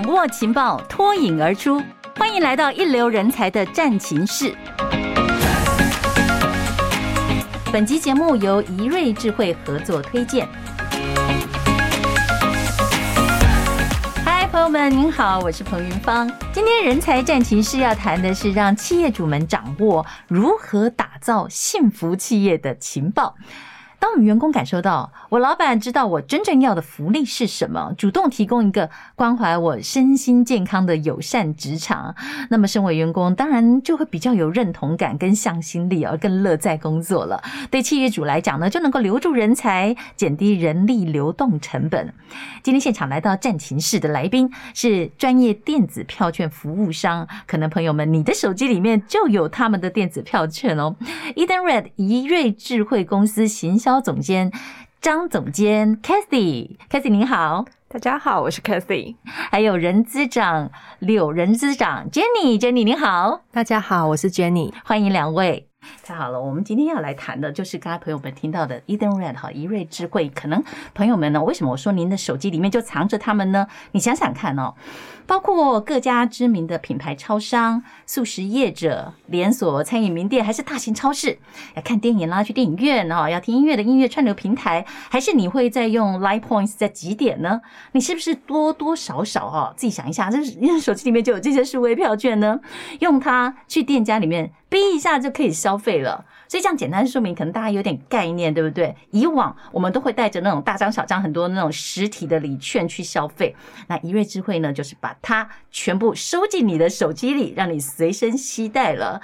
[0.00, 1.82] 掌握情报，脱颖而出。
[2.16, 4.54] 欢迎来到一流人才的战情室。
[7.72, 10.48] 本集节目由怡瑞智慧合作推荐。
[14.24, 16.30] 嗨，朋友们，您好，我是彭云芳。
[16.52, 23.34] 今天人才战情室要谈的是让企业主们掌握如何打造幸福企业的情报。
[24.00, 32.14] 当我们员工感受到我老板知道我真正要的福利是什么，主动提供一个关怀我身心健康的友善职场，
[32.48, 37.42] 那么身为员工当然就会比较有认同感跟向心力，而更乐在工作了。
[37.72, 42.14] 对企业主来讲呢，就能够留住人才，减低人力流动成本。
[42.62, 50.94] 今天现场来到战情室的来宾是专业电子票券服务商，可能朋友们你的手机里面就有他们的电子票券哦。
[51.34, 53.87] Edenred 怡瑞智慧公司行销。
[53.88, 54.52] 销总监
[55.00, 65.70] 张总监 Cathy，Cathy 您好，大家好，我是 Cathy，还有人资长柳人资长 Jenny，Jenny 您好，大家好，我是 Jenny，欢迎两位。
[66.04, 70.28] 太好了，我们今天要来谈的就是刚才朋友们听到的 Edenred 哈，一瑞智慧。
[70.28, 70.62] 可能
[70.92, 73.66] 朋友们呢，为什么我说您的手机里面就藏着他们呢？
[73.92, 74.74] 你想想看哦，
[75.28, 81.38] 包括各家知名的品牌超商、素食业者、连锁餐饮名店，还是大型超市，
[81.76, 87.60] 要看电影啦，去电影院哦，要听音乐的音乐串流平台，还是你会在用 Line Points 在集点呢？
[87.92, 92.58] 你是不是多多少少哈，自己想一下，这是手机里面就有这些数位票券呢？
[93.00, 94.50] 用它去店家里面。
[94.70, 98.96] 哔一下就可以消费了，所以这样简单说明，可能大家有点概念，对不对？
[99.10, 103.54] 以往我们都会带着那种大张小张很多那种实体的礼券去消费，
[103.86, 109.20] 那一瑞智慧呢，就是把它全部收进你的手机里，让你随身携带了。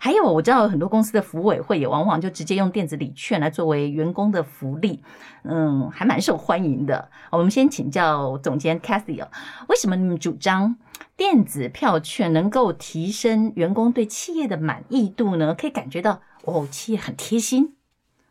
[0.00, 5.02] 还有我知道有很多公司的福委会也往往就直接用电子礼券来作为员工的福利，
[5.42, 7.10] 嗯，还蛮受欢迎的。
[7.30, 9.28] 我们先请教总监 Cathy 哦，
[9.68, 10.76] 为什么你们主张？
[11.16, 15.54] 电子票券能够提升员工对企业的满意度呢？
[15.54, 17.74] 可以感觉到哦，企业很贴心。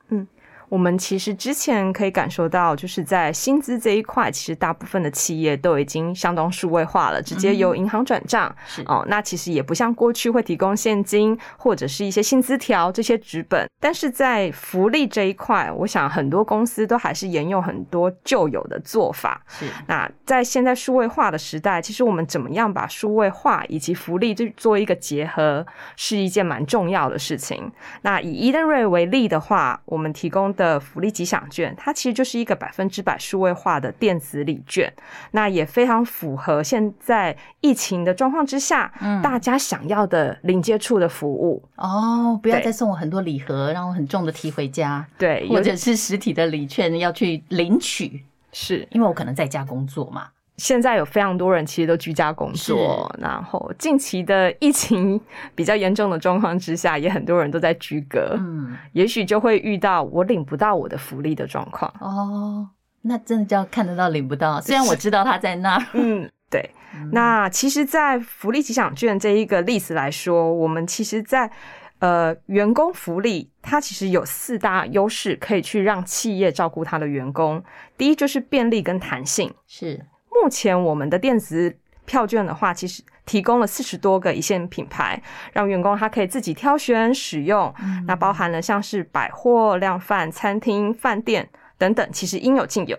[0.08, 0.28] 嗯
[0.70, 8.54] 我们其实之前可以感受到，就是在薪资这一块，其实大部分的企业都已经相当数位化了，直接由银行转账。
[8.66, 13.68] 是哦，那其实也不像过去会提供现金或者是一些薪资条这些纸本。
[13.80, 19.42] 但是在福利这一块，我想很多公司都还是沿用很多旧有的做法。
[19.48, 27.72] 是那在现在数位化的时代，其实我们怎么样把数位化以及福利去做一个结合，是一件蛮重要的事情。
[28.02, 34.92] 那以 Edenred 为例的话，我们提供的福利吉祥券，它其实就是一个百分之百数位化的电子礼券，
[35.32, 50.28] 那也非常符合现在疫情的状况之下，嗯，大家想要的零接触的服务哦，不要再送我很多礼盒，让我很重的提回家，对，或者是实体的礼券要去领取，是因为我可能在家工作嘛。
[50.58, 55.20] 现在有非常多人其实都居家工作，然后近期的疫情
[55.54, 61.94] 比较严重的状况之下，也很多人都在居隔，嗯，也许就会遇到我领不到我的福利的状况。
[62.00, 62.68] 哦，
[63.04, 66.70] 那真的叫看得到领不到，虽然我知道他在那儿， 嗯，对。
[66.96, 71.52] 嗯、那其实，在福利吉祥券这一个例子来说，我们其实在
[72.00, 77.64] 呃员工福利，它其实有四大优势可以去让企业照顾他的员工。
[77.98, 80.04] 第一就是便利跟弹性，是。
[80.30, 85.22] 目前我们的电子票券的话，其实提供了四十多个一线品牌，
[85.52, 87.74] 让员工他可以自己挑选使用。
[87.82, 92.98] 嗯、那包含了像是百货、量贩、餐厅、饭店等等，其实应有尽有。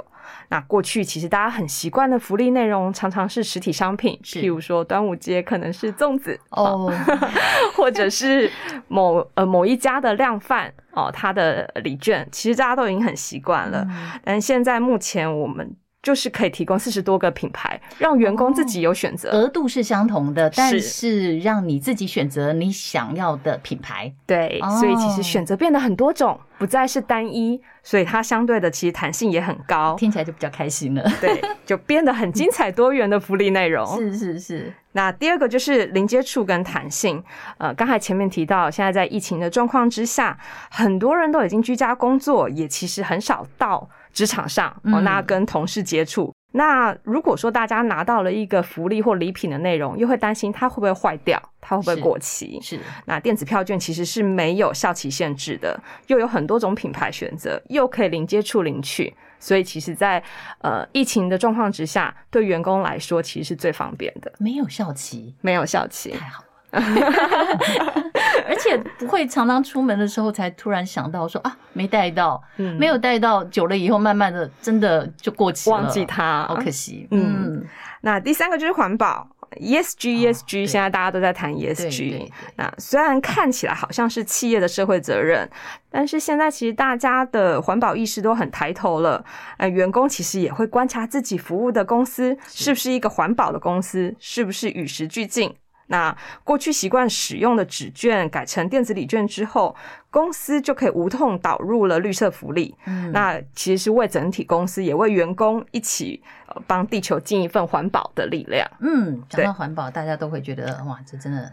[0.51, 6.93] 那过去其实大家很习惯的福利内容，常常是实体商品，譬如说端午节可能是粽子哦，
[7.75, 8.51] 或者是
[8.89, 13.87] 某呃某一家的量贩哦，它的礼券，其实大家都已经很习惯了。
[13.89, 15.75] 嗯、但现在目前我们。
[16.01, 24.13] 就是可以提供四十多个品牌，让员工自己有选择，额度是相同的，但是让你自己选择你想要的品牌。
[24.25, 31.03] 对，所以其实选择变得很多种，不再是单一，所以它相对的其实弹性也很高，听起来就比较开心了。
[31.21, 33.85] 对， 就变得很精彩多元的福利内容。
[33.97, 34.73] 是是是。
[34.93, 37.23] 那第二个就是零接触跟弹性。
[37.59, 40.39] 呃，刚才前面提到，现在在疫情的状况之下，
[40.71, 43.89] 很多人都已经居家工作，也其实很少到。
[44.19, 52.59] 职场上哦，那跟同事接触，嗯、那如果说大家拿到了一个福利或礼品的内容，又会担心它会不会坏掉，它会不会过期？
[52.61, 60.21] 是，是那电子票券其实是没有效期限制的，又有很多种品牌选择，又可以零接触领取，所以其实在
[60.63, 64.33] 呃疫情的状况之下，对员工来说其实是最方便的。
[64.41, 66.43] 没有效期，没有效期，太好。
[68.49, 77.07] 而且不会常常出门的时候才突然想到说啊，没带到，嗯没有带到，久了以后慢慢的真的就过期了，忘记它，好可惜。
[77.11, 77.67] 嗯，嗯，
[78.01, 79.29] 那第三个就是环保。
[79.61, 82.31] ESG，ESG，、ESG, 对现在大家都在谈 ESG。
[82.57, 85.49] 那虽然看起来好像是企业的社会责任，
[85.91, 89.25] 但是现在其实大家的环保意识都很抬头了。
[89.57, 95.55] 呃，员工其实也会观察自己服务的公司是不是一个环保的公司，是不是与时俱进。
[95.89, 99.75] 那过去习惯使用的纸券改成电子礼券之后，
[100.11, 102.75] 公司就可以无痛导入了绿色福利。
[102.87, 108.71] 嗯，那其实是为整体公司，也为员工一起呃帮地球尽一份环保的力量。
[108.81, 111.51] 嗯，讲到环保，大家都会觉得哇，这真的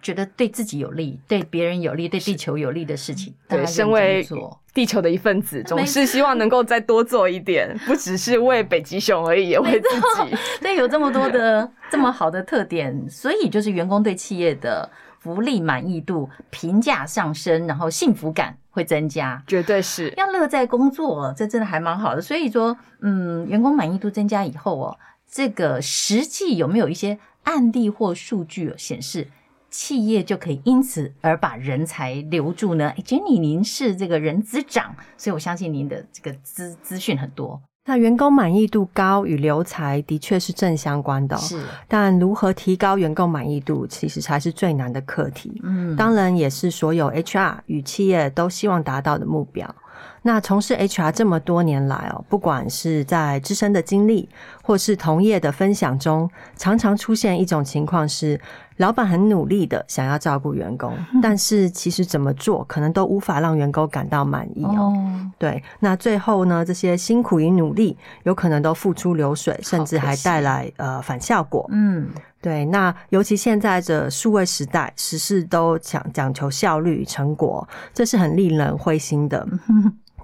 [0.00, 3.34] 觉得对自己有利、对别人有利、对地球有利的事情。
[3.48, 4.26] 对，身为
[4.74, 9.88] 地球的一份子，总是希望能够再多做一点， 不只是为北极熊而已，也为自
[10.24, 10.36] 己。
[10.62, 14.88] 对，有这么多的 这么好的特点，所以就是员工对企业的
[15.18, 22.20] 福利满意度、评价上升，然后幸福感会增加，绝对是要乐在工作，这真的还蛮好的。
[22.22, 24.98] 所以说，嗯，员工满意度增加以后哦，
[25.30, 29.28] 这个实际有没有一些案例或数据显示？
[29.72, 32.90] 企业就可以因此而把人才留住呢？
[32.90, 37.60] 哎，Jenny，您是这个人资长，所以我相信您的这个资资讯很多。
[37.86, 41.64] 那员工满意度高与留才的确是正相关的，是。
[41.88, 45.60] 但如何提高员工满意度，其实才是最难的课题。
[45.64, 49.74] 嗯，当然也是所有 HR 与企业都希望达到的目标。
[50.22, 54.28] 那从事 HR 这么多年来哦，不管是在自身的经历，
[54.62, 58.40] 或是同业的分享中，常常出现一种情况是，
[58.76, 64.94] 老板很努力的想要照顾员工，但是其实怎么做，可能都无法让员工感到满意哦。
[65.38, 71.68] 对，那最后呢，这些辛苦与努力，有可能都付出流水，甚至还带来呃反效果。
[71.72, 72.08] 嗯，
[72.40, 72.64] 对。
[72.66, 79.44] 那尤其现在的数位时代，时事都讲讲求效率与成果，这是很令人灰心的。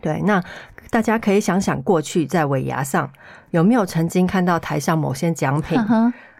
[0.00, 0.42] 对，那
[0.90, 3.10] 大家可以想想，过去在尾牙上
[3.50, 5.78] 有没有曾经看到台上某些奖品？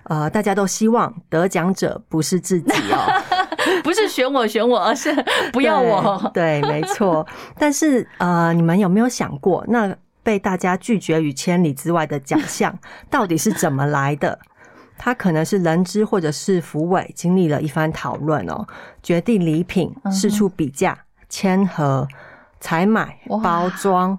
[0.05, 3.23] 呃，大家都希望得奖者不是自己哦，
[3.85, 5.15] 不是选我选我，而是
[5.53, 6.31] 不要我。
[6.33, 7.27] 对，对，没错。
[7.59, 12.79] 但是呃，你们有没有想过，那被大家拒绝于千里之外的奖项
[13.11, 14.39] 到底是怎么来的？
[14.97, 18.67] 他可能是人资或者是福委经历了一番讨论哦，
[19.03, 20.97] 决定礼品，四处比价，
[21.29, 22.09] 签核。
[22.61, 24.19] 采买、包装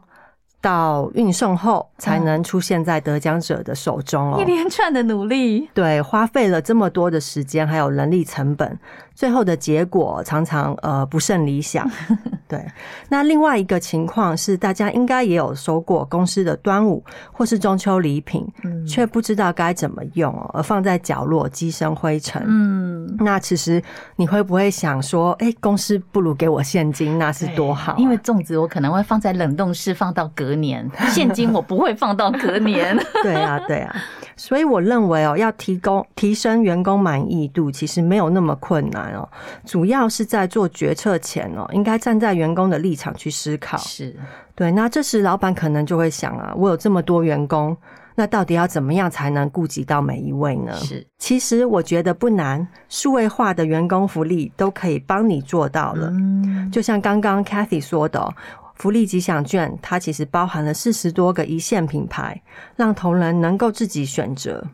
[0.61, 4.41] 到运送后，才能出现在得奖者的手中哦。
[4.41, 8.77] 一连串的努力，对，花费了这么多的时间，还有人力成本，
[9.19, 11.85] 最后的结果常常呃不甚理想。
[12.47, 12.65] 对，
[13.09, 22.41] 那另外一个情况是，大家应该也有收过公司的端午或是中秋礼品，嗯，却不知道该怎么用，而放在角落积生灰尘。
[22.47, 23.83] 嗯，那其实
[24.15, 27.95] 你会不会想说，哎，公司不如给我现金，那是多好啊？
[27.99, 32.97] 因为粽子我可能会放在冷冻室，放到隔年，现金我不会放到隔年。
[33.21, 33.93] 对啊，对啊。
[34.39, 39.27] 所以我认为哦，要提供提升员工满意度，其实没有那么困难哦。
[39.65, 43.77] 主要是在做决策前哦，应该站在员工的立场去思考。
[43.77, 44.15] 是
[44.55, 44.71] 对。
[44.71, 47.75] 那这时老板可能就会想啊，我有这么多员工，
[48.15, 50.73] 那到底要怎么样才能顾及到每一位呢？
[50.75, 51.05] 是。
[51.17, 56.07] 其实我觉得不难，数位化的员工福利都可以帮你做到了。
[56.11, 56.71] 嗯。
[56.71, 58.33] 就像刚刚 Cathy 说的。
[58.79, 62.41] 福利吉祥券，它其实包含了四十多个一线品牌，
[62.77, 64.65] 让同仁能够自己选择。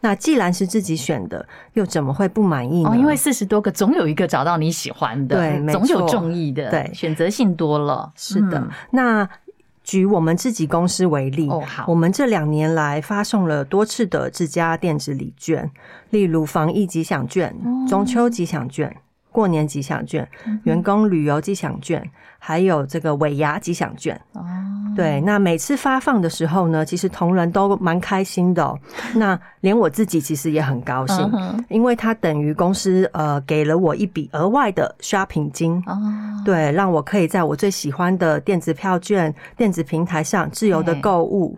[0.00, 2.90] 那既然是自己选的，又怎么会不满意呢？
[2.90, 8.10] 哦，因为四十多个，总有一个找到你喜欢的，对，总有中意的，对，选择性多了。
[8.16, 8.58] 是的。
[8.58, 9.28] 嗯、那
[9.84, 15.70] 举我们自己公司为例，哦，好，我们这两年来发送了多次的自家电子礼券，
[16.10, 18.96] 例如防疫吉祥券、哦、中秋吉祥券、
[19.32, 22.08] 过年吉祥券、嗯、员工旅游吉祥券。
[22.44, 24.44] 还有这个尾牙吉祥券哦，
[24.96, 28.76] 对，那每次发放的时候呢，其实同仁都蛮开心的喔。
[29.14, 31.30] 那连我自己其实也很高兴，
[31.68, 35.96] 因为它等于公司呃给了我一笔额外的 shopping 金哦，
[36.44, 41.56] 对，让我可以在我最喜欢的电子票券、电子平台上自由的购物。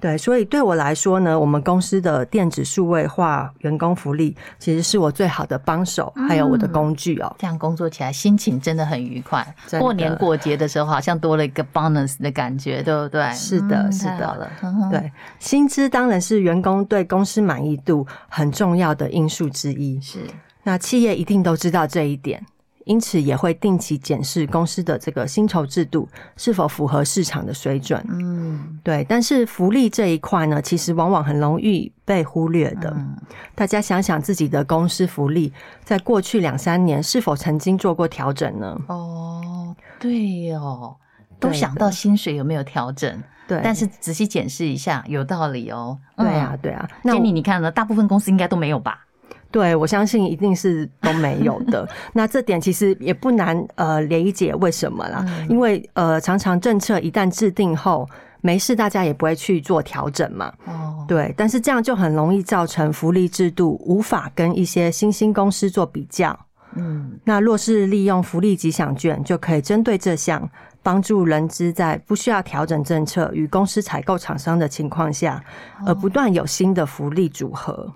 [0.00, 7.36] 对，所以对我来说呢，我们公司的电子数位化员工福利，其实是我最好的帮手，还有我的工具哦。
[7.38, 9.46] 这样工作起来心情真的很愉快。
[9.78, 13.30] 过年过节的时候，好像多了一个 bonus 的感觉，对不对？
[13.32, 14.50] 是的，是的。
[14.90, 20.00] 对，薪资当然是员工对公司满意度很重要的因素之一。
[20.00, 20.20] 是，
[20.62, 22.44] 那企业一定都知道这一点。
[22.84, 28.04] 因此也会定期检视公司的这个薪酬制度是否符合市场的水准。
[28.08, 29.04] 嗯，对。
[29.08, 32.92] 但是福利这一块呢，其实往往很容易被忽略的。
[32.96, 33.16] 嗯，
[33.54, 35.52] 大家想想自己的公司福利，
[35.84, 38.80] 在过去两三年是否曾经做过调整呢？
[38.88, 40.96] 哦，对哦，
[41.38, 43.22] 都想到薪水有没有调整？
[43.46, 45.98] 对，但是仔细检视一下，有道理哦。
[46.16, 46.88] 对啊，对啊。
[47.02, 47.70] 那你你看呢？
[47.70, 49.06] 大部分公司应该都没有吧？
[49.50, 51.88] 对，我相信一定是都没有的。
[52.14, 58.08] 那这点其实也不难呃理解为什么啦，嗯、因为呃常常政策一旦制定后，
[58.40, 60.52] 没事大家也不会去做调整嘛。
[60.66, 66.38] 哦，对，但是这样就很容易造成福利制度无法跟一些新兴公司做比较。
[66.76, 70.48] 嗯，那若是利用福利吉祥券，就可以针对这项
[70.84, 75.42] 帮助人资在不需要调整政策与公司采购厂商的情况下，
[75.84, 77.92] 而不断有新的福利组合。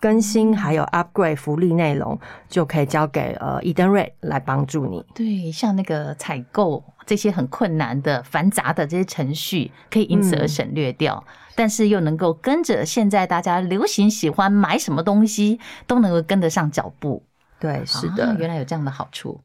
[0.00, 5.04] 更新还有 upgrade 福利内容，就可以交给呃 Edenred 来帮助你。
[5.14, 17.22] 对，像那个采购这些很困难的繁杂的这些程序，可以因此而省略掉，嗯、但是又能够跟着现在大家流行喜欢买什么东西，都能够跟得上脚步。
[17.58, 19.40] 对，是的，啊、原来有这样的好处。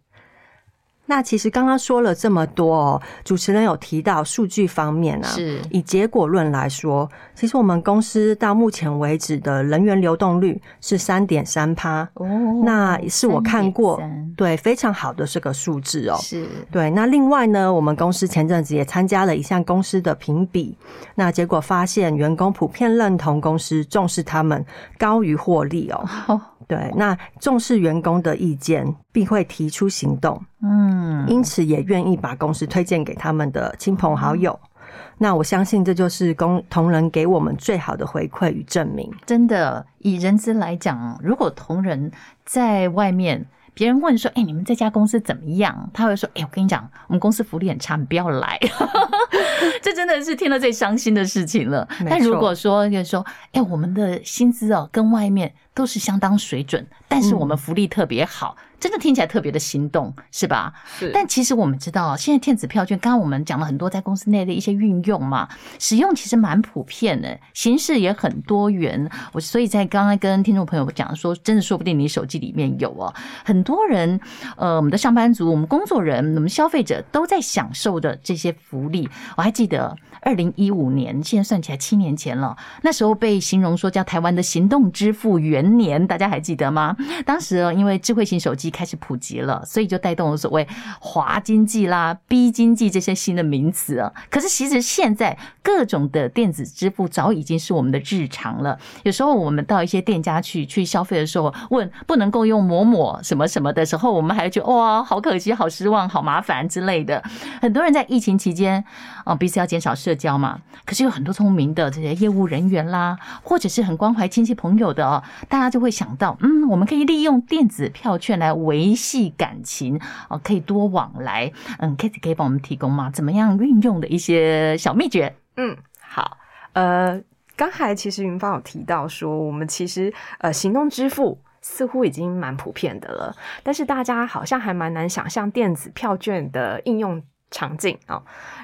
[1.13, 12.27] 那其实刚刚说了这么多哦，主持人有提到数据方面啊，是以结果论来说，其实我们公司到目前为止的人员流动率是三点三趴哦，
[12.65, 14.01] 那是我看过
[14.35, 16.89] 对非常好的这个数字哦，是对。
[16.89, 20.75] 那另外呢，我们公司前阵子也参加了一项公司的评比，
[21.13, 24.65] 那结果发现员工普遍认同公司重视他们
[24.97, 26.09] 高于获利哦。
[26.27, 34.57] 哦对，那重视员工的意见，并会提出行动，嗯，因此也愿意把公司推荐给他们的亲朋好友。
[34.63, 34.69] 嗯、
[35.17, 39.11] 那我相信这就是工同仁给我们最好的回馈与证明。
[39.25, 42.09] 真的，以人资来讲，如果同仁
[42.45, 48.57] 在外面，别人问说：“哎、欸，你们这家公司怎么样？”他会说：“哎、欸，我跟你讲，我们公司福利很差，你不要来。
[49.81, 51.87] ”这真的是听了最伤心的事情了。
[52.07, 58.55] 但如果说，就是说：“哎、欸，我们的薪资哦，跟外面都是相当水准，但是我们福利特别好。
[58.57, 60.73] 嗯”真的听起来特别的心动，是吧？
[60.99, 61.09] 是。
[61.13, 65.47] 但其实我们知道，现在电子票券，刚刚我们讲了很多在公司内的一些运用嘛，
[65.79, 69.09] 使用其实蛮普遍的，形式也很多元。
[69.31, 73.13] 我所以在刚刚跟听众朋友讲说，真的说不定你手机里面有哦，
[73.45, 74.19] 很多人，
[74.57, 79.09] 呃，我们的上班族、我们工作人、我们消费者都在享受着这些福利。
[79.37, 86.97] 我还记得二零一五年，现在算起来七年前了，那时候被形容说叫台湾的行动支付元年，大家还记得吗？
[87.25, 88.63] 当时因为智慧型手机。
[88.73, 90.67] 开始普及了，所以就带动了所谓
[90.99, 94.11] “华经济”啦、“B 经济”这些新的名词啊。
[94.31, 98.79] 可是其实现在各种的电子支付早已经是我们的日常了。
[99.03, 107.21] 有时候我们到一些店家去去消费的时候，问不能够用某某什么什么的时候，我们还觉得哇，好可惜、好失望、好麻烦之类的。
[107.61, 108.83] 很多人在疫情期间
[109.23, 110.59] 啊，彼此要减少社交嘛。
[110.85, 118.53] 可是有很多聪明的这些业务人员啦，或者是很关怀亲戚朋友的哦，大家就会想到，嗯，我们可以利用电子票券来。
[118.63, 121.51] 维系感情哦，可以多往来。
[121.79, 123.09] 嗯，Cathy 可以帮我们提供吗？
[123.09, 125.35] 怎么样运用的一些小秘诀？
[125.57, 126.37] 嗯，好。
[126.73, 127.19] 呃，
[127.57, 137.21] 刚才其实云芳有提到说，我们其实呃行动支付似乎已经蛮普遍的了，但是大家好像还蛮难想象电子票券的应用
[137.53, 138.21] 场景啊。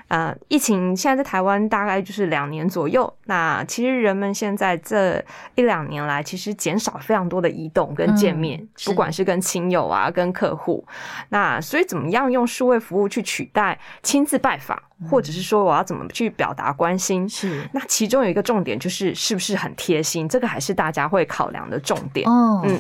[0.10, 3.14] 呃，疫情现在在台湾大概就是两年左右。
[3.26, 10.84] 那其实人们现在这一两年来，其实减少非常多的移动跟见面，嗯、不管是跟亲友啊，跟客户。
[11.30, 14.82] 那所以怎么样用数位服务去取代亲自拜访？
[15.08, 17.28] 或者是说我要怎么去表达关心？
[17.30, 22.30] 是，那其中有一个重点就是是不是很贴心，这个还是大家会考量的重点。
[22.30, 22.80] 哦，嗯，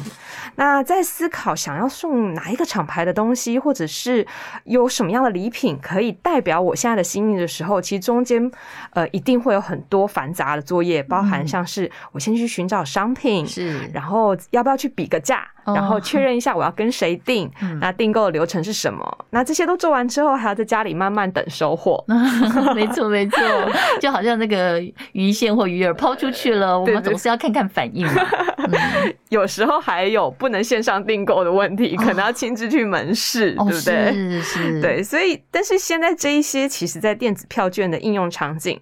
[0.55, 4.25] 那在思考想要送哪一个厂牌的东西，或者是
[4.65, 8.51] 有什么样的礼品可以代表我现在的心意的时候，其实中间
[8.91, 15.47] 呃一定会有很多繁杂的作业，包含像是我先去寻找商品，是，然后要不要去比个价。
[15.75, 19.25] 然后确认一下我要跟谁订，嗯、那订购的流程是什么？
[19.29, 22.03] 那这些都做完之后，还要在家里慢慢等收货。
[22.75, 23.39] 没错，没错，
[23.99, 24.81] 就好像那个
[25.13, 28.25] 鱼线或鱼饵抛出去了，我们总是要看看反应嘛。
[28.57, 34.13] 嗯、 有时候还有不能线上订购的问题，可能要亲自去门市，哦、对不对？
[34.13, 34.81] 是是。
[34.81, 38.79] 对，所以但是现在这一些，其实在电子票券的应用场景，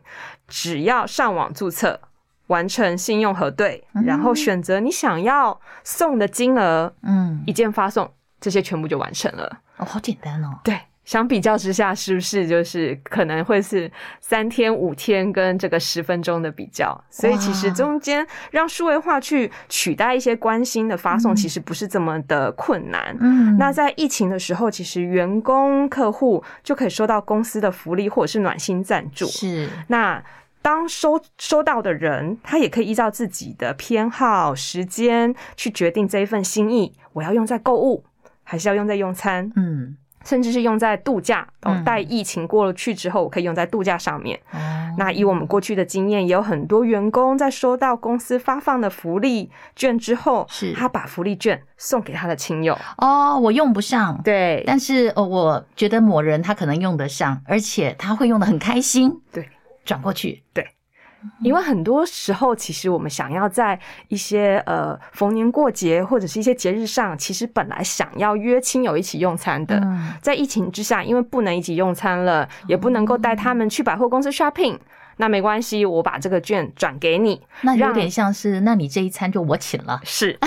[0.48, 2.00] 只要上网注册。
[2.48, 9.60] 完成信用核对，然后选择你想要送的金额，嗯，一键发送，这些全部就完成了。
[9.77, 10.60] 哦，好简单哦。
[10.63, 17.00] 对，相比较之下，是不是就是可能会是三天、五天跟这个十分钟的比较？
[17.10, 23.16] 所以其实中间让数位化去取代一些关心的发送，其实不是这么的困难。
[23.20, 29.25] 嗯，那在疫情的时候，其实员工、客户就可以收到公司的福利或者是暖心赞助。
[29.27, 30.24] 是，那
[30.68, 38.04] 当收收到的人，他也可以依照自己的偏好、时间去决定这一份心意，我要用在购物，
[38.44, 39.50] 还是要用在用餐？
[39.56, 39.96] 嗯。
[40.26, 44.38] 甚至是用在度假，哦，待疫情过了去之后，我可以用在度假上面。
[44.52, 52.78] 嗯、那以我们过去的经验，也有很多员工在收到公司发放的福利券之后，是他把福利券送给他的亲友。
[52.98, 59.22] 哦，我用不上，对，但是哦，我觉得某人他可能用得上，而且他会用的很开心。
[59.32, 59.48] 对，
[59.88, 60.67] 转过去，对。
[61.41, 63.77] 因为很多时候，其实我们想要在
[64.08, 69.82] 一些呃逢年过节或者是一些节日上，其实本来想要约亲友一起用餐的，
[70.22, 74.77] 在疫情之下，因为不能一起用餐了，也不能够带他们去百货公司 shopping，
[75.17, 80.38] 那没关系，我把这个券转给你，那有点像是，那你这一餐就我请了，是，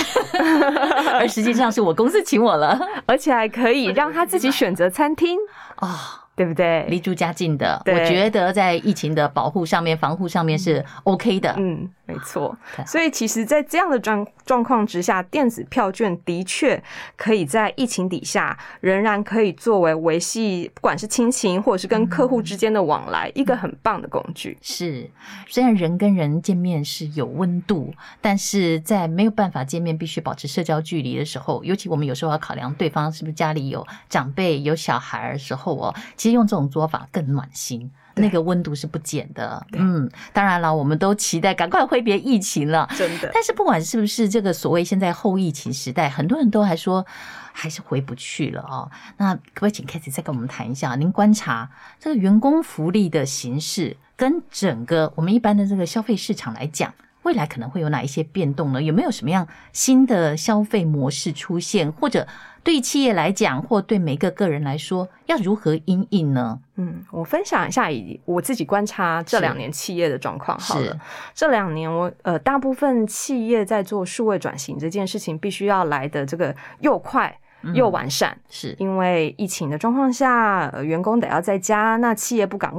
[1.18, 5.36] 而实际上是我公司请我了，而且还可以让他自己选择餐厅
[5.76, 6.16] 啊。
[6.40, 6.86] 对不对？
[6.88, 11.54] 离住家近的，我觉得在疫情的保护上面、防护上面是 OK 的。
[11.58, 12.56] 嗯，没错。
[12.86, 16.82] 所以其实，在这样的状状况之下，电子票券的确
[17.14, 24.56] 可以在疫情底下，仍然可以作为维系不管是亲情或者是跟客户之间的往来，一个很棒的工具。
[24.62, 25.10] 是，
[25.46, 27.92] 虽然人跟人见面是有温度，
[28.22, 36.29] 但是在没有办法见面、必须保持社交距离的时候，尤其我们有时候要考量对方是不是家里有长辈、有小孩的时候哦，其实。
[36.32, 39.66] 用这种做法更暖心，那个温度是不减的。
[39.72, 43.30] 嗯，当然了，我们都期待赶快挥别疫情了，真的。
[43.32, 47.04] 但是不管是不是这个所谓现在后疫情时代，很多人都还说
[47.52, 48.90] 还是回不去了哦。
[49.16, 50.94] 那可不可以请 Cathy 再跟我们谈一下？
[50.96, 56.92] 您观察这个员工福利的形式，跟整个我们一般的这个消费市场来讲，
[57.22, 58.82] 未来可能会有哪一些变动呢？
[58.82, 62.26] 有没有什么样新的消费模式出现，或者？
[62.62, 66.60] 对企业来讲，或对每个个人来说，要如何因应呢？
[66.76, 70.92] 嗯，我分享一下以我自己观察这两年企业的状况好了。
[70.92, 71.00] 是
[71.32, 77.34] 这两年我呃，大部分企业在做数位转型这件事情，必须要来的这个又快
[77.72, 78.32] 又完善。
[78.32, 82.70] 嗯、是因为疫情的状况下，呃，员工得要在家，那企业不赶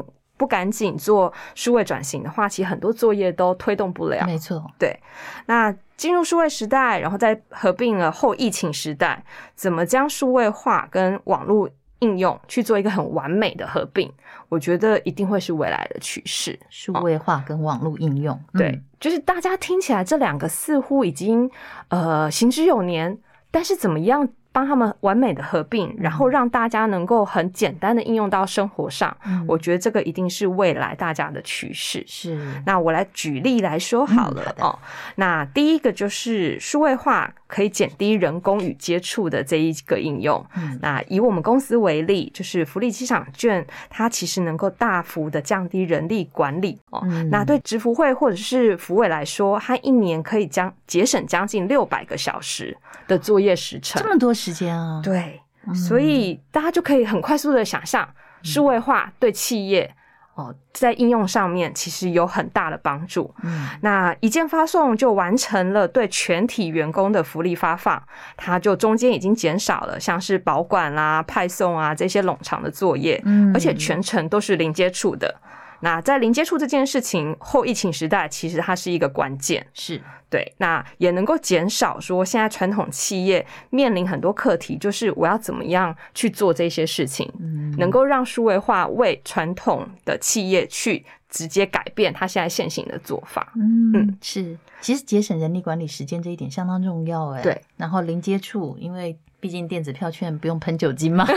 [0.41, 4.25] 不赶紧做数位转型的话，其实很多作业都推动不了。
[4.25, 4.99] 没错，对，
[5.45, 5.71] 那。
[6.01, 9.23] 进入数位时代，然后再合并了后疫情时代，
[9.53, 14.11] 怎么将数位化跟网络应用去做一个很完美的合并？
[14.49, 16.59] 我觉得一定会是未来的趋势。
[16.71, 21.47] 数位化跟网络应用，哦、对，就是大家听起来这两个似乎已经
[21.89, 23.15] 呃行之有年，
[23.51, 24.27] 但是怎么样？
[24.51, 29.15] 帮他们完美的合并，然后让大家能够很简单的应用到生活上。
[29.25, 32.03] 嗯，我觉得这个一定是未来大家的趋势。
[32.07, 34.55] 是，那我来举例来说好了。
[34.59, 34.77] 哦。
[35.15, 40.43] 那第一个就是数位化可以减低人工与接触的这一个应用。
[40.55, 46.79] 嗯，那以我们公司为例，就是福利机场券，它其实能够大幅的降低人力管理。
[46.89, 52.75] 哦，嗯，那对职福会或者是福委来说，它一年可以将节省将近六百个小时
[53.07, 54.01] 的作业时程。
[54.01, 54.31] 这么多。
[54.33, 55.41] 时间啊，对，
[55.75, 58.07] 所以大家就可以很快速的想象，
[58.41, 59.93] 数位化对企业
[60.35, 63.33] 哦，在应用上面其实有很大的帮助。
[63.43, 68.01] 嗯，那一键发送就完成了对全体员工的福利发放，
[68.37, 75.35] 它就中间已经减少了像是保管啦、啊、派送啊这些冗长的作业，嗯，而且全程都是零接触的。
[75.81, 80.01] 那在零接触这件事情后疫情时代，其实它是一个关键，是。
[80.29, 94.17] 对，那也能够减少说现在传统企业面临很多课题，就是我要怎么样去做这些事情，嗯，能够让数位化为传统的企业去直接改变它现在现行的做法，嗯，嗯。
[94.21, 101.27] 是，其实节省人力管理时间这一点相当重要，哎，对，然后零接触，因为毕竟电子票券不用喷酒精嘛。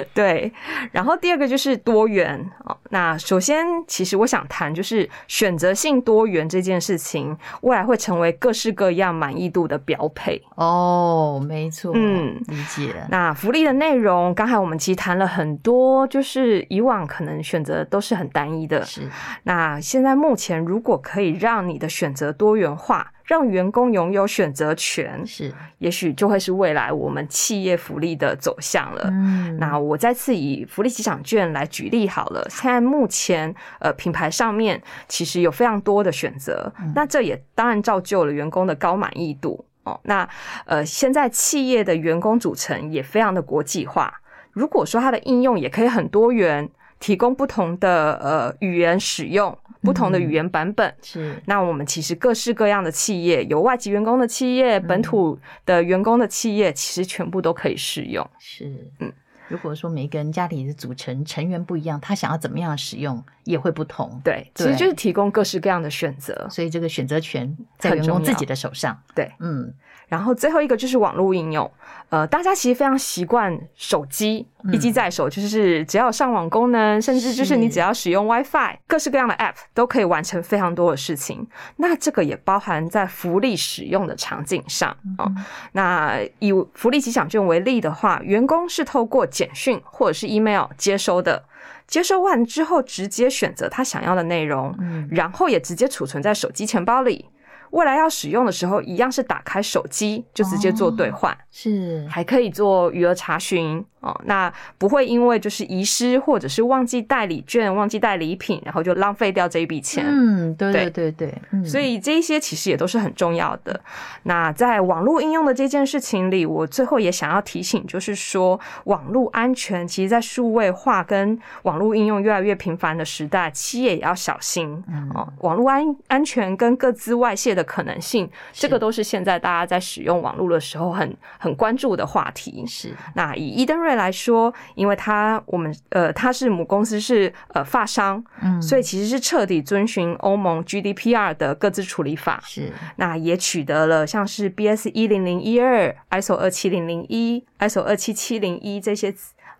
[0.14, 0.52] 对，
[0.92, 2.76] 然后第二个就是多元哦。
[2.90, 11.42] 那首先，其实我想谈就是选择性多元这件事情，未来会成为各式各样满意度的标配哦。
[11.46, 12.94] 没错，嗯，理解。
[13.10, 19.08] 那福利的内容，刚才我们其实谈了很多，就是以往可能选择都是很单一的，是。
[19.44, 23.10] 那现在目前，如果可以让你的选择多元化。
[23.24, 29.08] 让员工拥有选择权，是，也许就会是未来我们企业福利的走向了。
[29.10, 32.46] 嗯，那我再次以福利机场券来举例好了。
[32.50, 39.98] 现在目前，呃，品牌上面其实有非常多的选择，嗯，那这也当然造就了员工的高满意度哦。
[40.04, 40.28] 那
[40.66, 44.12] 呃，现在企业的员工组成也非常的国际化。
[44.52, 46.68] 如果说它的应用也可以很多元，
[47.00, 51.42] 提供不同的呃语言使用，不同的语言版本，嗯、是。
[51.46, 58.28] 那我们其实各式各样的企业，有外籍员工的企业，本土的员工的企业，其实全部都可以使用。
[58.38, 58.64] 是，
[58.98, 59.12] 嗯。
[59.48, 64.20] 如果说每个人家里的组成成员不一样，他想要怎么样使用也会不同。
[64.24, 68.98] 对，对，其实就是提供各式各样的选择，所以这个选择权在员工自己的手上。
[69.14, 69.72] 对，嗯。
[70.06, 71.68] 然后最后一个就是网络应用，
[72.10, 81.44] 呃，大家其实非常习惯手机一机在手，就是只要上网功能，甚至就是你只要使用 WiFi，各式各样的 App 都可以完成非常多的事情。
[81.76, 85.32] 那这个也包含在福利使用的场景上哦。
[85.72, 91.44] 那以福利吉祥券为例的话，员工是透过简讯或者是 email 接收的，
[91.88, 94.72] 接收完之后直接选择他想要的内容，
[95.10, 97.26] 然后也直接储存在手机钱包里。
[97.70, 103.84] 未来要使用的时候，一样是打开手机就直接做兑换，哦，是还可以做余额查询。
[104.04, 110.04] 哦，那不会因为就是遗失或者是忘记带礼券、忘记带礼品，然后就浪费掉这一笔钱。
[110.06, 113.80] 嗯，对对对所以这一些其实也都是很重要的。
[114.24, 124.84] 那在网络应用的这件事情里，我最后也想要提醒，就是说网络安全，其实，在数位化跟网络应用越来越频繁的时代，企业也要小心。
[125.14, 132.64] 哦，网络安安全跟各自外泄的可能性，这个都是现在大家在使用网络的时候很很关注的话题。
[132.66, 132.92] 是。
[133.14, 133.64] 那以
[133.94, 142.72] 来说，因为他我们呃，他是母公司是呃发商，嗯，所以其实是彻底遵循欧盟 GDPR 的各自处理法，是。
[142.96, 149.14] 那也取得了像是 BS 一零零一二、ISO 二七零零一、ISO 二七七零一这些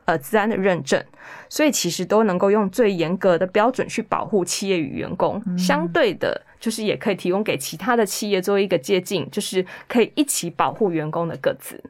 [0.05, 1.03] 呃自安的认证，
[1.49, 11.83] 所以其实都能够用最严格的标准去保护企业与员工，嗯，相对的，就是也可以提供给其他的企业做一个借鉴，就是可以一起保护员工的个资，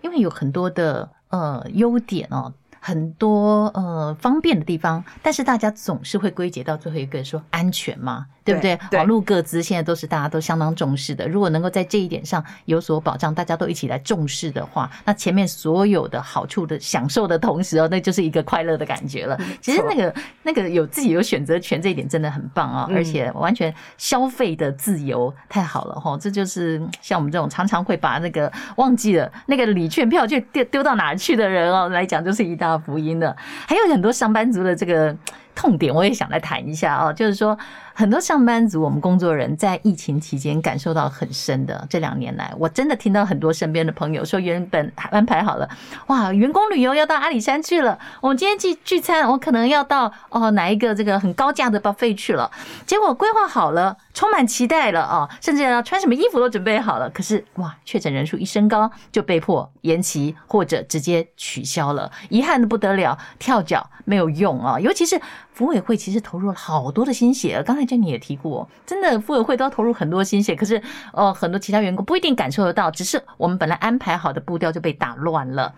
[0.00, 1.10] 因为有很多的。
[1.32, 2.54] 呃，优点哦。
[2.84, 8.78] 很多呃方便的地方，但是大家总是会归结到最后一个说安全吗，对不对？
[8.90, 19.38] 对，网络各资现在都是大家都相当重视的，如果能够在这一点上有所保障，大家都一起来重视的话，那前面所有的好处的享受的同时哦，那就是一个快乐的感觉了。
[19.60, 32.72] 其实那个那个有自己有选择权这一点真的很棒啊，而且完全消费的自由太好了哈，这就是像我们这种常常会把那个忘记了那个礼券票券丢丢到哪去的人哦来讲，就是一大。
[32.82, 33.36] 福音了，
[33.68, 35.14] 还有很多上班族的这个
[35.54, 37.58] 痛点，我也想来谈一下啊，就是说。
[37.94, 41.86] 很多上班族，我们工作人在疫情期间感受到很深的。
[41.90, 45.68] 这两年来，我真的听到很多身边的朋友说，原本安排好了，
[46.06, 52.50] 哇，员工旅游要到阿里山去了，我们今天去聚餐，我可能要到哦哪一个这个很高价的包费去了，
[52.86, 65.20] 结果规划好了，充满期待了哦，甚至要穿什么衣服都准备好了，可是哇，确诊人数一升高，就被迫延期或者直接取消了，遗憾的不得了，跳脚没有用啊，尤其是。
[65.62, 75.72] 福委会其实投入了好多的心血，刚才娟姐也提过，真的福委会都要投入很多心血，可是呃很多其他员工不一定感受得到，只是我们本来安排好的步调就被打乱了。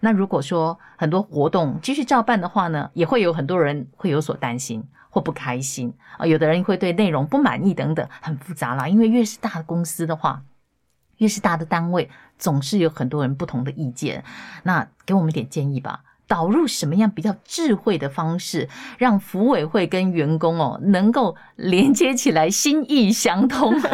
[0.00, 8.86] 那如果说很多活动继续照办的话呢，也会有很多人会有所担心或不开心啊，有的人会对内容不满意等等，很复杂啦。
[8.86, 10.42] 因为越是大的公司的话，
[11.16, 14.22] 越是大的单位，总是有很多人不同的意见。
[14.64, 16.02] 那给我们点建议吧。
[16.30, 23.74] 导入什么样比较智慧的方式，让服委会跟员工哦能够连接起来，心意相通。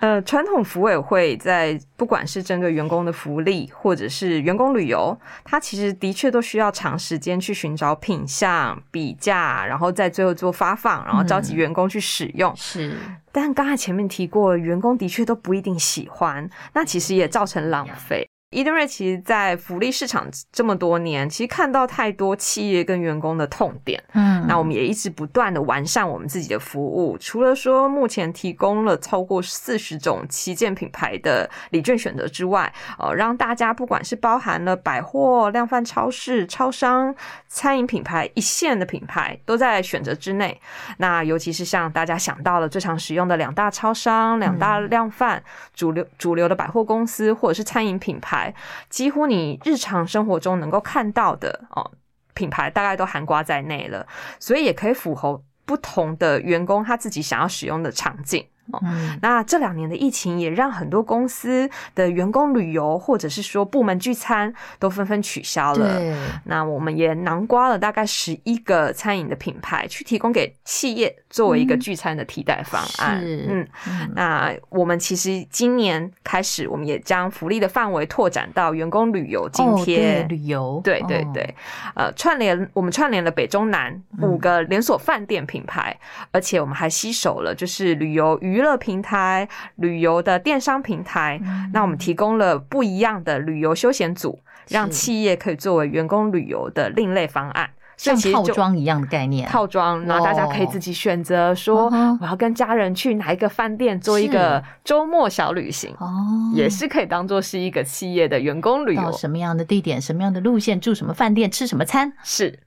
[0.00, 12.52] 呃，传统服委会在不管是针对员工的福利，或者是员工旅游，它其实的确都需要长时间去寻找品相、比价，然后在最后做发放，然后召集员工去使用。
[12.52, 12.96] 嗯、是，
[13.32, 18.28] 但刚才前面提过，员工的确都不一定喜欢，那其实也造成浪费。
[18.54, 24.00] Edenred 其实，在福利市场这么多年，其实看到太多企业跟员工的痛点。
[24.12, 27.18] 嗯，那我们也一直不断的完善我们自己的服务。
[27.18, 37.12] 除了说目前提供了超过四十种旗舰品牌的礼券选择之外，呃，让大家不管是包含了百货、量贩超市、超商、
[37.48, 40.60] 餐饮品牌一线的品牌，都在选择之内。
[40.98, 45.42] 那尤其是像大家想到了最常使用的两大超商、两大量贩、
[45.74, 48.43] 主流主流的百货公司，或者是餐饮品牌。
[48.88, 51.90] 几乎你日常生活中能够看到的哦，
[52.34, 54.06] 品牌大概都含瓜在内了，
[54.40, 58.46] 所以也可以符合不同的员工他自己想要使用的场景。
[58.82, 65.98] 嗯，那这两年的疫情也让很多公司的员工旅游或者是说部门聚餐都纷纷取消了。
[65.98, 73.20] 对，那我们也囊括了大概十一个餐饮的品牌，去提供给企业作为一个聚餐的替代方案。
[73.22, 80.22] 嗯，嗯，那我们其实今年开始，我们也将福利的范围拓展到员工旅游津贴。
[80.28, 81.54] 旅游，对对对，
[81.94, 99.48] 呃，串联我们串联了北中南五个连锁饭店品牌，嗯，而且我们还吸手了就是旅游娱乐平台、旅游的电商平台，嗯，那我们提供了不一样的旅游休闲组，让企业可以作为员工旅游的另类方案，像套装一样的概念。
[99.48, 101.86] 套装，然后大家可以自己选择说，
[102.20, 109.12] 我要跟家人去哪一个饭店做一个周末小旅行，哦，也是可以当做是一个企业的员工旅游。
[109.12, 112.60] 什么样的地点，什么样的路线，住什么饭店，吃什么餐，是。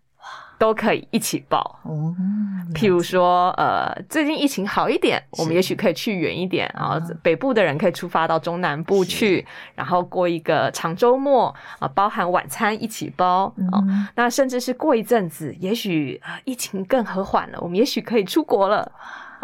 [0.57, 1.79] 都可以一起报，
[2.73, 18.91] 譬如说，呃，最近疫情好一点，我们也许可以去远一点，然后北部的人可以出发到中南部去，然后过一个长周末啊，包含晚餐一起包，嗯，那甚至是过一阵子，也许疫情更和缓了，我们也许可以出国了。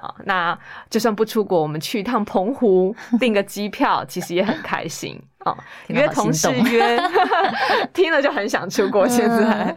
[0.03, 0.57] 啊，那
[0.89, 5.55] 就算不出国，我们去一趟澎湖 订个机票，其实也很开心啊。
[5.87, 6.99] 约同事约，
[7.93, 9.07] 听了就很想出国。
[9.07, 9.73] 现在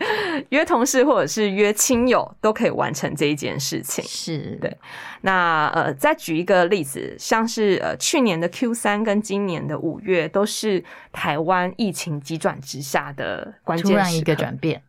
[0.48, 4.04] 约同事或者是约亲友都可以完成这一件事情。
[4.04, 4.76] 是对。
[5.20, 14.82] 那呃，再举一个例子，像是呃去年的 Q 三跟今年的五月，都是台湾疫情急转直下的关键一个转变。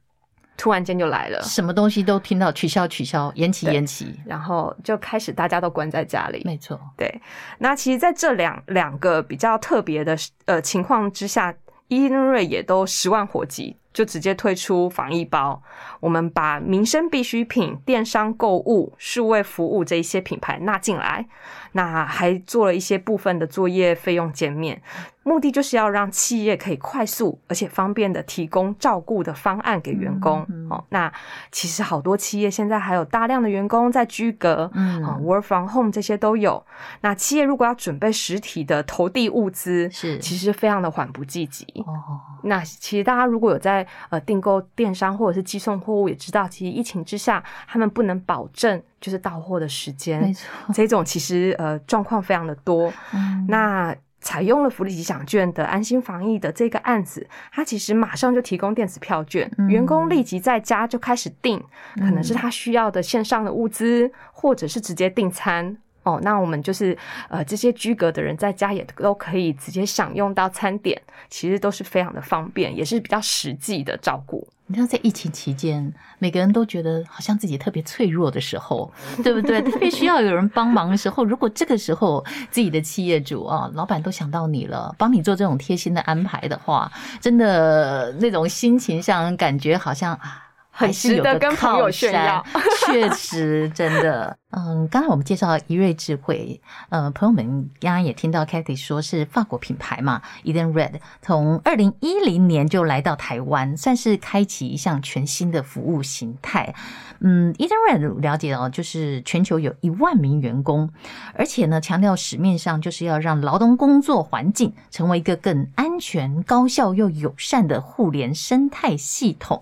[0.57, 6.41] 突然间就来了，什么东西都听到取消、取消、延期、延期，然后就开始大家都关在家里。
[6.43, 7.21] 没错，对。
[7.59, 11.53] 那其实，在这两两个比较特别的呃情况之下，
[11.89, 15.61] 伊恩瑞也都十万火急，就直接推出防疫包。
[15.99, 21.25] 我们把民生必需品、电商购物、数位服务这一些品牌纳进来，
[21.73, 24.81] 那还做了一些部分的作业费用减免。
[25.23, 30.39] 目的就是要让企业可以快速而且方便的提供照顾的方案给员工。
[30.47, 31.11] 嗯嗯、哦，那
[31.51, 36.65] 其实好多企业现在还有大量的员工在居隔，嗯、哦、，work from home 这些都有。
[37.01, 41.65] 那企业如果要准备实体的投递物资，是其实非常的缓不济急。
[41.85, 50.21] 哦，那其实大家如果有在呃订购电商或者是寄送货物，也知道其实疫情之下，他们不能保证就是到货的时间。
[50.21, 52.91] 没错， 这种其实呃状况非常的多。
[53.13, 53.95] 嗯，那。
[54.19, 61.63] 采用了福利吉祥券的安心防疫的这个案子，它其实马上就提供电子票券，嗯、员工立即在家就开始订，
[61.95, 65.77] 可能是他需要的线上的物资，或者是直接订餐。
[66.03, 66.97] 哦，那我们就是
[67.29, 74.45] 呃，这些居格的人在家也都可以直接享用到餐点，其实都是非常的方便，也是比较实际的照顾。
[74.67, 78.91] 你知道，在疫情期间，每个人都觉得好像自己特别脆弱的时候，
[79.23, 79.61] 对不对？
[79.61, 90.43] 特别需要有人帮忙的时候，如果这个时候自己的企业主啊，老板都想到你了，帮你做这种贴心的安排的话，真的那种心情上感觉好像啊。
[90.69, 92.43] 还是有个靠山，
[92.85, 94.37] 确实真的。
[94.57, 106.73] 嗯，刚才我们介绍怡瑞智慧，呃，朋友们刚刚也听到 Cathy 说是法国品牌嘛，Edenred 从二零一零年就来到台湾，算是开启一项全新的服务形态。
[107.19, 110.89] 嗯，Edenred 了解到就是全球有一万名员工，
[111.35, 119.61] 而且呢，强调使命上就是要让劳动工作环境成为一个更安全、高效又友善的互联生态系统。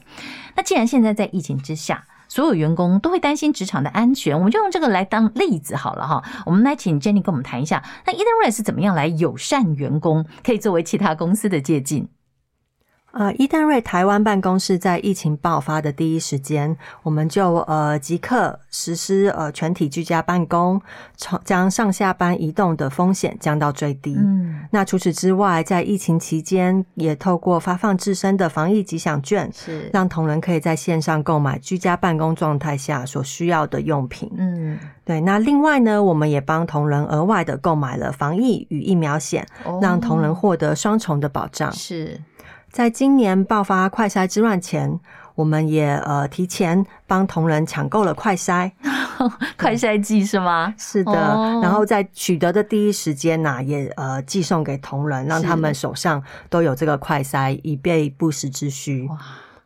[0.55, 6.21] 那既然现在在疫情之下，所有员工都会担心职场的安全，我们就用这个来当例子好了哈。
[6.45, 12.09] 我们来请 Jenny 跟我们谈一下，那 Edenred 是怎么样来友善员工，可以作为其他公司的借鉴。
[13.15, 20.81] 呃，伊登瑞台湾办公室在疫情爆发的第一时间，我们就呃即刻实施呃全体居家办公，
[21.45, 24.13] 将上下班移动的风险降到最低。
[24.17, 34.29] 嗯，那除此之外，在疫情期间，也透过发放自身的防疫吉祥券，是让同仁可以在线上购买居家办公状态下所需要的用品。
[34.35, 35.21] 嗯，对。
[35.21, 41.71] 那另外呢，我们也帮同仁额外的购买了防疫与疫苗险，哦，让同仁获得双重的保障。
[41.71, 42.19] 是。
[42.75, 44.99] 在今年爆发快筛之乱前，
[45.35, 48.69] 我们也呃提前帮同仁抢购了快筛，
[49.57, 50.73] 快筛剂是吗？
[50.77, 59.07] 是的，哦、然后在取得的第一时间呐、啊，也呃寄送给同仁，让他们手上都有这个快筛，以备不时之需。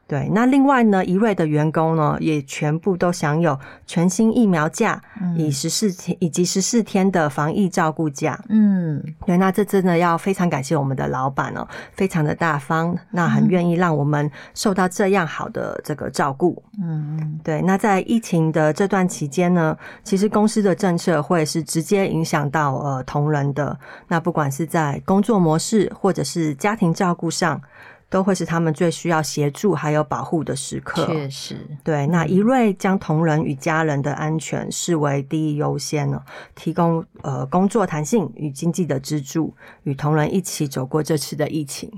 [0.10, 5.00] 对，那另外呢，一瑞的员工呢，也全部都享有全新疫苗假，
[5.38, 8.44] 以十四天以及十四天的防疫照顾假。
[8.50, 16.60] 嗯，对，那这真的要非常感谢我们的老板哦，非常的大方，那很愿意让我们受到这样好的这个照顾。
[16.82, 27.62] 嗯，对，那在疫情的这段期间呢，其实公司的政策会是直接影响到呃同仁的，那不管是在工作模式或者是家庭照顾上。
[28.10, 31.06] 都会是他们最需要协助还有保护的时刻。
[31.06, 32.08] 确实，对。
[32.08, 36.22] 那一瑞将同仁与家人的安全视为第一优先呢，
[36.56, 41.92] 提供呃工作弹性与经济的支柱，与同仁一起走过这次的疫情。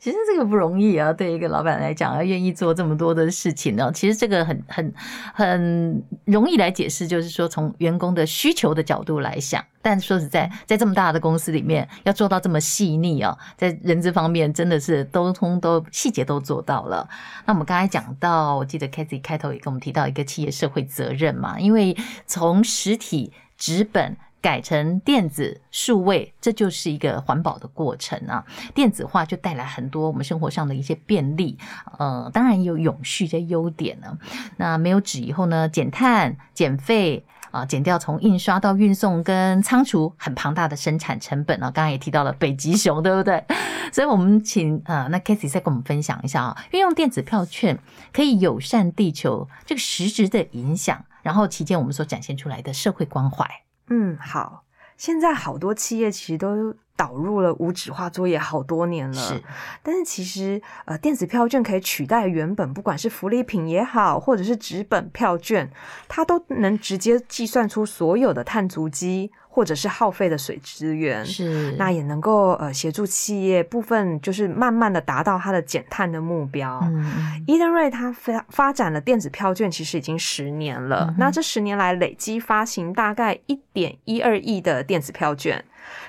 [0.00, 3.90] 其实这个不容易啊，对一个老板来讲，要愿意做这么多的事情呢。
[3.92, 4.94] 其实这个很很
[5.34, 9.64] 很容易来解释，就是说从员工的需求的角度来想。
[9.82, 17.08] 但说实在，在这么大的公司里面，要做到这么细腻啊，在人资方面真的是都通都细节都做到了。
[17.44, 24.16] 那我们刚才讲到，我记得 Cathy 开头也跟我们提到一个企业社会责任嘛，因为从实体纸本。
[24.40, 28.44] 改成电子数位，这就是一个环保的过程啊。
[28.74, 31.58] 电子化就带来很多我们生活上的一些便利，
[31.98, 34.16] 呃，当然有永续的优点呢。
[34.56, 41.70] 那没有纸以后呢，减碳、减费啊，减掉从印刷到运送跟仓储很庞大的生产成本啊。
[41.70, 43.42] 刚刚也提到了北极熊，对不对？
[43.90, 47.78] 所以我们请啊，那 Cathy 再跟我们分享一下啊，运用电子票券
[48.12, 53.48] 可以友善地球这个实质的影响，然后期间我们所展现出来的社会关怀。
[53.88, 54.64] 嗯，好。
[54.96, 59.40] 现在好多企业其实都导入了无纸化作业好多年了，是。
[59.80, 65.70] 但是其实呃，电子票券可以取代原本不管是福利品也好，或者是纸本票券，
[66.08, 69.30] 它都能直接计算出所有的碳足迹。
[69.58, 76.78] 或者是耗费的水资源，是，那也能够呃协助企业部分就是慢慢的达到它的减碳的目标。
[76.84, 81.06] 嗯，Edenred 它发发展了电子票券，其实已经十年了。
[81.08, 85.64] 嗯、那这十年来累积发行大概一点一二亿的电子票券，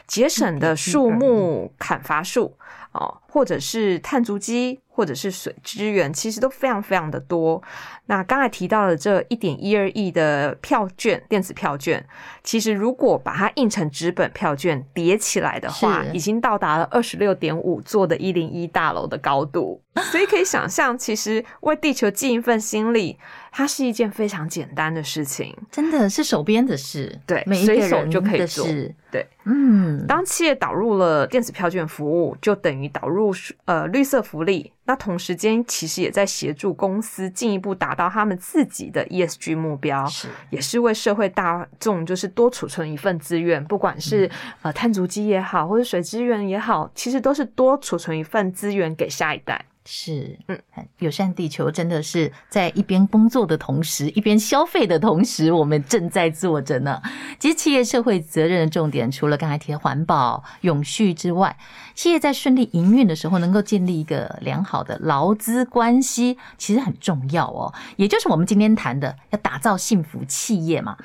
[0.05, 2.55] 节省的树木砍伐数
[2.93, 4.79] 哦，或者是碳足迹。
[4.99, 7.63] 或者是水资源，其实都非常非常的多。
[8.07, 12.05] 那刚才提到的这一点一二亿的票券，电子票券，
[12.43, 19.81] 其实如果把它印成纸本票券叠起来的话，已经到达了二十六点五座的一零一大楼的高度。
[20.11, 23.17] 所以可以想象，其实为地球尽一份心力，
[23.51, 27.19] 它是一件非常简单的事情，真的是手边的事。
[27.25, 28.65] 对，每一个人随手就可以做。
[29.11, 33.33] 对，嗯，当企业导入了电子票券服务，就等于导入
[33.65, 34.71] 呃绿色福利。
[34.85, 44.31] 那同时间，其实也在协助公司进一步达到他们自己的 ESG 目标，是也是为社会大众就是多储存一份资源，不管是、嗯、
[44.63, 49.63] 呃碳足迹也好，或者水资源也好，其实都是多储存一份资源给下一代。
[49.85, 50.59] 是，嗯，
[50.99, 57.01] 友善地球真的是在一边工作的同时，一边消费的同时，我们正在做着呢。
[57.39, 61.57] 其实企业社会责任的重点，除了刚才提的环保、永续之外，
[61.99, 67.73] 企业在顺利营运的时候，能够建立一个良好的劳资关系，其实很重要哦。
[67.97, 70.95] 也就是我们今天谈的，要打造幸福企业嘛，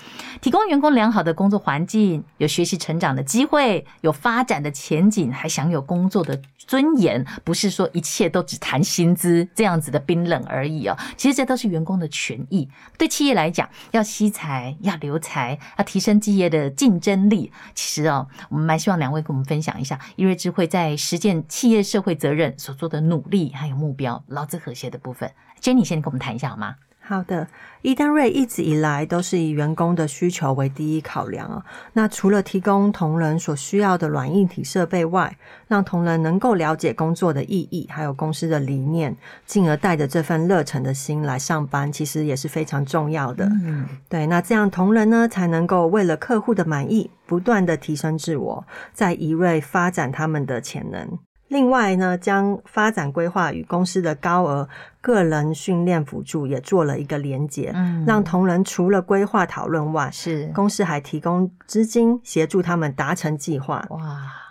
[0.40, 8.80] 提供员工良好的工作环境，有学习成长的机会，有发展的前景，还享有工作的尊严，不是说一切都只谈。
[8.84, 12.68] 薪资这样子的冰冷而已哦，其实这都是员工的权益。
[12.96, 17.50] 对企业来讲，要吸财，要留才，要提升企业的竞争力。
[17.74, 25.32] 其实哦，我们蛮希望两位跟我们分享一下怡瑞智慧在在实践企业社会责任所做的努力，还有目标，劳资和谐的部分。
[25.58, 26.74] Jenny 先跟我们谈一下好吗？
[27.06, 27.46] 好的
[27.82, 31.62] ，Edenred 一直以来都是以员工的需求为第一考量啊。
[31.92, 35.36] 那除了提供同仁所需要的软硬体设备外，
[35.68, 39.14] 让同仁能够了解工作的意义，还有公司的理念，
[39.44, 43.44] 进而带着这份热忱的心来上班，其实也是非常重要的。
[43.44, 48.64] 嗯，对，那这样同仁呢，才能够为了客户的满意，不断的提升自我，
[48.94, 51.18] 在一瑞发展他们的潜能。
[51.54, 54.68] 另外呢，将发展规划与公司的高额
[55.00, 60.50] 个人训练辅助也做了一个连结，嗯，让同仁除了规划讨论外，是。
[60.52, 63.86] 公司还提供资金协助他们达成计划。
[63.90, 64.00] 哇，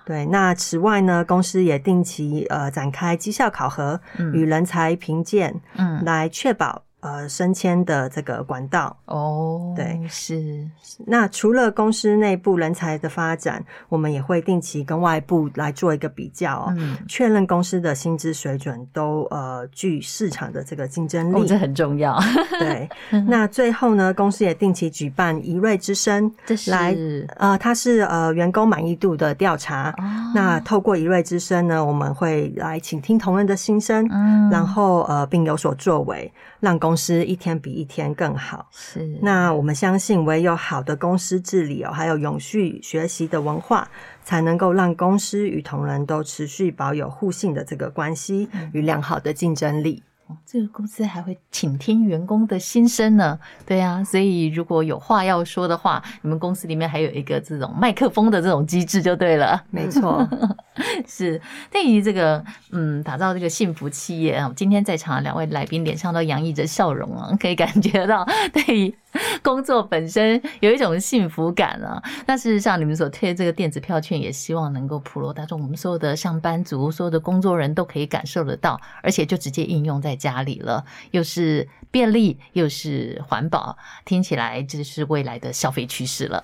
[0.05, 3.99] 对，那此外呢，公司也定期呃展开绩效考核
[4.33, 8.97] 与人才评鉴，嗯，来确保呃升迁的这个管道。
[9.05, 10.67] 哦，对，是。
[11.05, 21.35] 那除了公司内部人才的发展，我们也会定期跟外部来做一个比较哦，嗯，确认公司的薪资水准都呃具市场的这个竞争力。
[21.35, 22.17] 哦，这很重要。
[22.59, 22.89] 对，
[23.27, 26.95] 那最后呢，公司也定期举办一瑞之声，这是来
[27.37, 29.91] 呃，它是呃员工满意度的调查。
[29.97, 36.31] 哦，那透过一瑞之声呢，我们会来倾听同仁的心声，嗯，然后呃，并有所作为，
[36.63, 38.69] 让公司一天比一天更好。
[38.71, 39.19] 是。
[39.21, 43.89] 那我们相信，唯有好的公司治理哦，还有永续学习的文化，
[44.23, 50.01] 才能够让公司与同仁都持续保有互信的这个关系与良好的竞争力。
[50.45, 59.63] 这个公司还会倾听员工的心声呢，对啊，所以如果有话要说的话，你们公司里面还有一个这种麦克风的这种机制就对了。
[59.69, 60.27] 没错，
[61.07, 68.95] 是对于这个嗯，打造这个幸福企业啊，今天在场的两位来宾脸上都洋溢着笑容啊，可以感觉到对于
[69.41, 72.01] 工作本身有一种幸福感啊。
[72.25, 86.43] 那事实上，你们所推这个电子票券，也希望能够普罗大众，我们所有的上班族、所有的工作人都可以感受得到，而且就直接应用在家里了，又是便利又是环保，听起来这是未来的消费趋势了。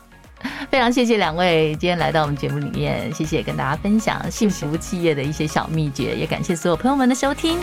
[0.70, 7.59] 非常谢谢两位今天来到我们节目里面，谢谢跟大家分享幸福企业的一些小秘诀，也感谢所有朋友们的收听。